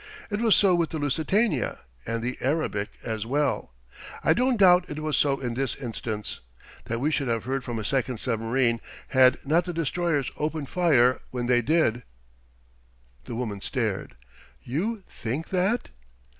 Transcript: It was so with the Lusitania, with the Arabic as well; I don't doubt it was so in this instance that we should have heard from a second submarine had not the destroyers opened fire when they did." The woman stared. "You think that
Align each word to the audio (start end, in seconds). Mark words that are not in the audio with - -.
It 0.31 0.41
was 0.41 0.55
so 0.55 0.73
with 0.73 0.89
the 0.89 0.97
Lusitania, 0.97 1.77
with 2.07 2.23
the 2.23 2.35
Arabic 2.41 2.89
as 3.03 3.27
well; 3.27 3.71
I 4.23 4.33
don't 4.33 4.57
doubt 4.57 4.89
it 4.89 4.97
was 4.99 5.15
so 5.15 5.39
in 5.39 5.53
this 5.53 5.75
instance 5.75 6.39
that 6.85 6.97
we 6.99 7.11
should 7.11 7.27
have 7.27 7.43
heard 7.43 7.63
from 7.63 7.77
a 7.77 7.85
second 7.85 8.17
submarine 8.19 8.81
had 9.09 9.37
not 9.45 9.65
the 9.65 9.73
destroyers 9.73 10.31
opened 10.37 10.69
fire 10.69 11.19
when 11.29 11.45
they 11.45 11.61
did." 11.61 12.01
The 13.25 13.35
woman 13.35 13.61
stared. 13.61 14.15
"You 14.63 15.03
think 15.07 15.49
that 15.49 15.89